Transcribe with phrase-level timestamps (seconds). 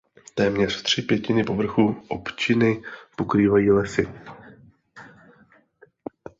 [0.35, 2.81] Téměř tři pětiny povrchu občiny
[3.15, 4.07] pokrývají lesy.